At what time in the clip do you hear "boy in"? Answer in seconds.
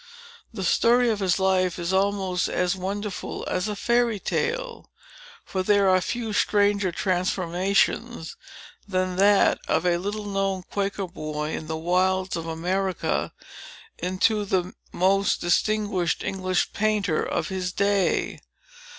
11.05-11.67